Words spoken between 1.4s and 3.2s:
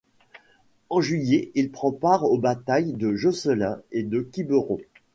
il prend part aux batailles de